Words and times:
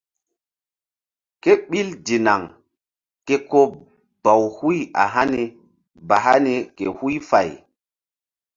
Kéɓil 1.43 1.89
dinaŋ 2.05 2.41
ke 3.25 3.35
ko 3.51 3.61
baw 4.23 4.41
huy 4.55 4.79
a 5.01 5.03
hani 5.13 5.43
ba 6.07 6.15
hani 6.25 6.53
ke 6.77 6.85
huy 6.97 7.15
fay. 7.29 7.49